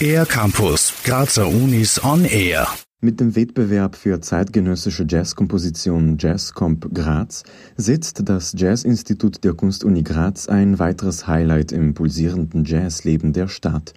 Air 0.00 0.26
Campus, 0.26 0.92
Grazer 1.04 1.48
Unis 1.48 2.02
on 2.04 2.24
Air. 2.24 2.68
Mit 3.00 3.20
dem 3.20 3.34
Wettbewerb 3.34 3.96
für 3.96 4.20
zeitgenössische 4.20 5.06
Jazzkomposition 5.08 6.16
Jazzcomp 6.18 6.92
Graz 6.94 7.44
setzt 7.76 8.28
das 8.28 8.54
Jazzinstitut 8.56 9.44
der 9.44 9.54
Kunstuni 9.54 10.02
Graz 10.02 10.48
ein 10.48 10.78
weiteres 10.78 11.26
Highlight 11.26 11.72
im 11.72 11.94
pulsierenden 11.94 12.64
Jazzleben 12.64 13.32
der 13.32 13.48
Stadt. 13.48 13.94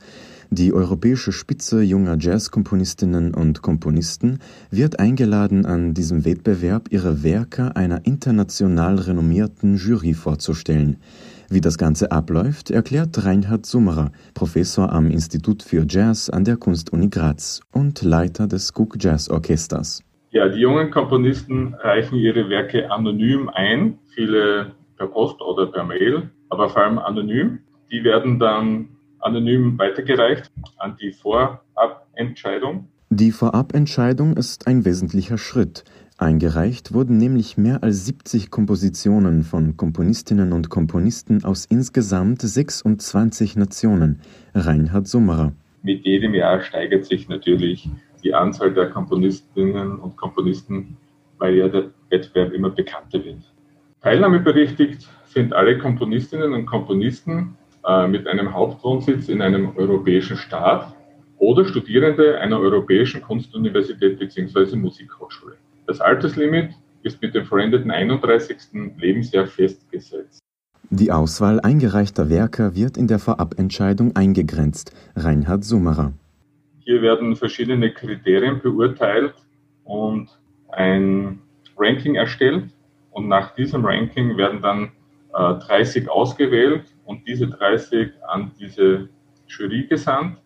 Die 0.52 0.74
europäische 0.74 1.32
Spitze 1.32 1.82
junger 1.82 2.18
Jazzkomponistinnen 2.20 3.36
und 3.36 3.62
Komponisten 3.62 4.40
wird 4.72 5.00
eingeladen, 5.00 5.66
an 5.66 5.94
diesem 5.94 6.26
Wettbewerb 6.26 6.88
ihre 6.90 7.24
Werke 7.24 7.76
einer 7.76 8.06
international 8.06 8.98
renommierten 8.98 9.78
Jury 9.78 10.16
vorzustellen. 10.16 10.98
Wie 11.52 11.62
das 11.62 11.80
Ganze 11.80 12.12
abläuft, 12.12 12.70
erklärt 12.70 13.26
Reinhard 13.26 13.66
Summerer, 13.66 14.12
Professor 14.36 14.92
am 14.92 15.10
Institut 15.10 15.64
für 15.64 15.84
Jazz 15.90 16.30
an 16.30 16.44
der 16.44 16.58
Kunstuni 16.58 17.10
Graz 17.10 17.62
und 17.72 18.04
Leiter 18.04 18.46
des 18.46 18.72
Cook 18.76 18.98
Jazz 19.00 19.30
Orchesters. 19.32 20.04
Ja, 20.30 20.48
die 20.48 20.60
jungen 20.60 20.92
Komponisten 20.92 21.74
reichen 21.74 22.18
ihre 22.18 22.50
Werke 22.50 22.92
anonym 22.92 23.50
ein, 23.50 23.98
viele 24.14 24.74
per 24.96 25.08
Post 25.08 25.42
oder 25.42 25.66
per 25.66 25.84
Mail, 25.84 26.30
aber 26.50 26.70
vor 26.70 26.84
allem 26.84 27.00
anonym. 27.00 27.62
Die 27.92 28.04
werden 28.04 28.38
dann 28.38 28.90
anonym 29.18 29.80
weitergereicht 29.80 30.52
an 30.78 30.98
die 31.02 31.12
Vorabentscheidung. 31.12 32.90
Die 33.10 33.32
Vorabentscheidung 33.32 34.38
ist 34.38 34.68
ein 34.68 34.86
wesentlicher 34.86 35.40
Schritt. 35.40 35.84
Eingereicht 36.22 36.94
wurden 36.94 37.16
nämlich 37.18 37.58
mehr 37.58 37.82
als 37.82 38.06
70 38.06 38.52
Kompositionen 38.52 39.44
von 39.44 39.78
Komponistinnen 39.78 40.52
und 40.52 40.70
Komponisten 40.70 41.46
aus 41.46 41.66
insgesamt 41.66 42.42
26 42.42 43.56
Nationen. 43.56 44.20
Reinhard 44.54 45.08
Summerer. 45.08 45.54
Mit 45.82 46.04
jedem 46.04 46.34
Jahr 46.34 46.60
steigert 46.60 47.06
sich 47.06 47.30
natürlich 47.30 47.90
die 48.22 48.34
Anzahl 48.34 48.74
der 48.74 48.90
Komponistinnen 48.90 49.98
und 49.98 50.18
Komponisten, 50.18 50.98
weil 51.38 51.56
ja 51.56 51.70
der 51.70 51.92
Wettbewerb 52.10 52.52
immer 52.52 52.72
bekannter 52.72 53.24
wird. 53.24 53.54
Teilnahmeberechtigt 54.02 55.08
sind 55.26 55.54
alle 55.54 55.78
Komponistinnen 55.78 56.52
und 56.52 56.66
Komponisten, 56.66 57.56
äh, 57.88 58.10
mit 58.10 58.28
einem 58.28 58.54
Hauptwohnsitz 58.54 59.30
in 59.30 59.42
einem 59.42 59.74
europäischen 59.78 60.36
Staat 60.36 60.94
oder 61.38 61.64
Studierende 61.64 62.38
einer 62.40 62.60
europäischen 62.60 63.22
Kunstuniversität 63.22 64.20
bzw. 64.20 64.76
Musikhochschule. 64.76 65.56
Das 65.90 66.02
Alterslimit 66.02 66.76
ist 67.02 67.20
mit 67.20 67.34
dem 67.34 67.46
verendeten 67.46 67.90
31. 67.90 68.58
Lebensjahr 69.00 69.48
festgesetzt. 69.48 70.38
Die 70.92 71.12
Auswahl 71.12 71.60
eingereichter 71.62 72.30
Werke 72.30 72.76
wird 72.76 72.96
in 72.96 73.08
der 73.08 73.18
Vorabentscheidung 73.18 74.16
eingegrenzt. 74.16 74.94
Reinhard 75.16 75.64
Summerer. 75.64 76.14
Hier 76.78 77.02
werden 77.02 77.36
verschiedene 77.36 77.92
Kriterien 77.92 78.62
beurteilt 78.62 79.34
und 79.84 80.30
ein 80.68 81.40
Ranking 81.76 82.14
erstellt. 82.14 82.70
Und 83.10 83.28
nach 83.28 83.56
diesem 83.56 83.84
Ranking 83.84 84.38
werden 84.38 84.62
dann 84.62 84.92
30 85.34 86.04
äh, 86.04 86.08
ausgewählt 86.08 86.84
und 87.06 87.28
diese 87.28 87.48
30 87.48 88.12
an 88.28 88.52
diese 88.60 89.10
Jury 89.48 89.88
gesandt. 89.88 90.38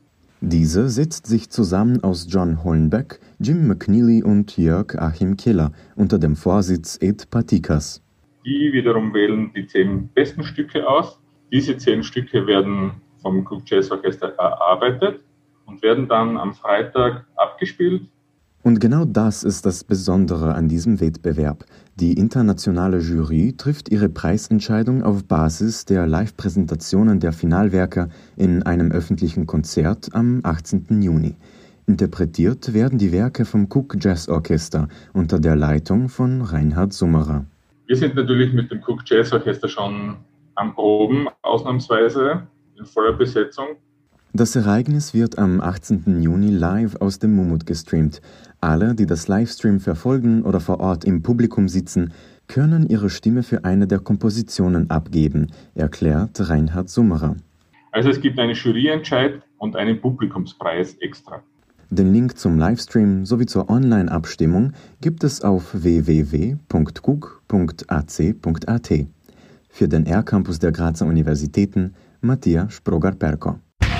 Diese 0.46 0.90
setzt 0.90 1.26
sich 1.26 1.50
zusammen 1.50 2.04
aus 2.04 2.28
John 2.30 2.66
Hollenbeck, 2.66 3.22
Jim 3.40 3.66
McNeely 3.66 4.24
und 4.24 4.58
Jörg 4.58 4.94
Achim 4.98 5.38
Keller 5.38 5.72
unter 5.96 6.20
dem 6.20 6.36
Vorsitz 6.36 6.98
Ed 7.02 7.30
Patikas. 7.30 8.04
Die 8.46 8.74
wiederum 8.74 9.14
wählen 9.14 9.54
die 9.56 9.66
zehn 9.66 10.10
besten 10.10 10.44
Stücke 10.44 10.86
aus. 10.86 11.18
Diese 11.50 11.78
zehn 11.78 12.04
Stücke 12.04 12.46
werden 12.46 12.92
vom 13.22 13.48
Cook 13.48 13.62
Jazz 13.68 13.90
Orchester 13.90 14.36
erarbeitet 14.38 15.22
und 15.66 15.82
werden 15.82 16.10
dann 16.10 16.36
am 16.36 16.54
Freitag 16.54 17.26
abgespielt 17.38 18.02
und 18.64 18.80
genau 18.80 19.06
das 19.06 19.44
ist 19.44 19.66
das 19.66 19.84
Besondere 19.84 20.56
an 20.56 20.70
diesem 20.70 21.02
Wettbewerb. 21.02 21.66
Die 21.96 22.14
internationale 22.14 23.00
Jury 23.00 23.54
trifft 23.58 23.90
ihre 23.90 24.10
Preisentscheidung 24.10 25.04
auf 25.04 25.26
Basis 25.26 25.86
der 25.86 26.08
Live-Präsentationen 26.08 27.20
der 27.20 27.34
Finalwerke 27.34 28.10
in 28.38 28.64
einem 28.64 28.92
öffentlichen 28.92 29.46
Konzert 29.46 30.10
am 30.14 30.40
18. 30.44 31.02
Juni. 31.02 31.36
Interpretiert 31.86 32.74
werden 32.74 32.98
die 32.98 33.12
Werke 33.12 33.44
vom 33.44 33.68
Cook 33.70 33.98
Jazz 34.00 34.30
Orchester 34.30 34.88
unter 35.12 35.40
der 35.40 35.58
Leitung 35.58 36.08
von 36.08 36.42
Reinhard 36.42 36.94
Summerer. 36.94 37.46
Wir 37.86 37.98
sind 37.98 38.16
natürlich 38.16 38.54
mit 38.54 38.72
dem 38.72 38.82
Cook 38.88 39.02
Jazz 39.06 39.34
Orchester 39.34 39.68
schon 39.68 40.16
am 40.56 40.74
Proben, 40.74 41.28
ausnahmsweise 41.42 42.48
in 42.78 42.86
voller 42.86 43.14
Besetzung. 43.14 43.68
Das 44.36 44.56
Ereignis 44.56 45.14
wird 45.14 45.38
am 45.38 45.62
18. 45.62 46.20
Juni 46.24 46.50
live 46.50 46.96
aus 46.96 47.20
dem 47.20 47.36
Mumut 47.36 47.68
gestreamt. 47.68 48.20
Alle, 48.62 48.96
die 48.96 49.06
das 49.06 49.28
Livestream 49.28 49.80
verfolgen 49.80 50.42
oder 50.42 50.60
vor 50.60 50.80
Ort 50.80 51.06
im 51.06 51.22
Publikum 51.22 51.70
sitzen, 51.70 52.14
können 52.48 52.88
ihre 52.88 53.12
Stimme 53.12 53.44
für 53.44 53.64
eine 53.64 53.86
der 53.86 54.00
Kompositionen 54.00 54.90
abgeben, 54.90 55.52
erklärt 55.76 56.50
Reinhard 56.50 56.90
Summerer. 56.90 57.36
Also 57.92 58.10
es 58.10 58.22
gibt 58.22 58.40
einen 58.40 58.56
Juryentscheid 58.56 59.44
und 59.60 59.76
einen 59.76 60.02
Publikumspreis 60.02 60.96
extra. 60.96 61.44
Den 61.92 62.12
Link 62.12 62.36
zum 62.40 62.58
Livestream 62.58 63.28
sowie 63.28 63.46
zur 63.46 63.70
Online-Abstimmung 63.70 64.74
gibt 65.00 65.24
es 65.24 65.44
auf 65.44 65.76
www.cook.ac.at. 65.76 66.58
Für 69.70 69.88
den 69.88 70.08
R-Campus 70.08 70.58
der 70.58 70.72
Grazer 70.72 71.06
Universitäten 71.06 71.94
Matthias 72.22 72.74
Sprogar-Perko. 72.74 73.60